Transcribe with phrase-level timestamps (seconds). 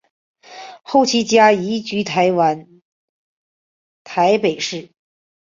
[0.81, 2.81] 后其家移居台湾
[4.03, 4.89] 台北市。